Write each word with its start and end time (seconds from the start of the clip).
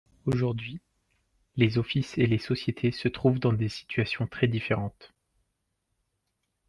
Aujourd’hui, 0.25 0.79
les 1.57 1.77
offices 1.77 2.17
et 2.17 2.25
les 2.25 2.39
sociétés 2.39 2.91
se 2.91 3.07
trouvent 3.07 3.37
dans 3.37 3.53
des 3.53 3.69
situations 3.69 4.25
très 4.25 4.47
différentes. 4.47 5.13